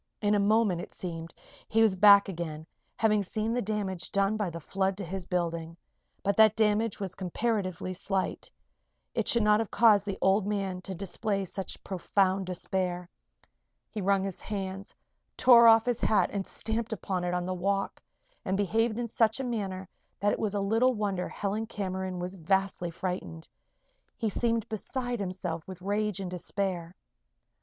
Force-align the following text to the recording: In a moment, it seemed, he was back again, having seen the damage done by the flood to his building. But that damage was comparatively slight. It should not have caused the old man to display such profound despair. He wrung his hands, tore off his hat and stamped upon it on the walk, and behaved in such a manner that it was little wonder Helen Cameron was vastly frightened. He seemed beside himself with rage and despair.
In 0.19 0.33
a 0.33 0.39
moment, 0.39 0.81
it 0.81 0.95
seemed, 0.95 1.31
he 1.67 1.83
was 1.83 1.95
back 1.95 2.27
again, 2.27 2.65
having 2.97 3.21
seen 3.21 3.53
the 3.53 3.61
damage 3.61 4.11
done 4.11 4.35
by 4.35 4.49
the 4.49 4.59
flood 4.59 4.97
to 4.97 5.05
his 5.05 5.27
building. 5.27 5.77
But 6.23 6.35
that 6.37 6.55
damage 6.55 6.99
was 6.99 7.13
comparatively 7.13 7.93
slight. 7.93 8.49
It 9.13 9.27
should 9.27 9.43
not 9.43 9.59
have 9.59 9.69
caused 9.69 10.07
the 10.07 10.17
old 10.19 10.47
man 10.47 10.81
to 10.81 10.95
display 10.95 11.45
such 11.45 11.83
profound 11.83 12.47
despair. 12.47 13.11
He 13.91 14.01
wrung 14.01 14.23
his 14.23 14.41
hands, 14.41 14.95
tore 15.37 15.67
off 15.67 15.85
his 15.85 16.01
hat 16.01 16.31
and 16.33 16.47
stamped 16.47 16.93
upon 16.93 17.23
it 17.23 17.35
on 17.35 17.45
the 17.45 17.53
walk, 17.53 18.01
and 18.43 18.57
behaved 18.57 18.97
in 18.97 19.07
such 19.07 19.39
a 19.39 19.43
manner 19.43 19.87
that 20.19 20.31
it 20.33 20.39
was 20.39 20.55
little 20.55 20.95
wonder 20.95 21.29
Helen 21.29 21.67
Cameron 21.67 22.17
was 22.17 22.33
vastly 22.33 22.89
frightened. 22.89 23.47
He 24.17 24.29
seemed 24.29 24.67
beside 24.67 25.19
himself 25.19 25.61
with 25.67 25.79
rage 25.79 26.19
and 26.19 26.31
despair. 26.31 26.95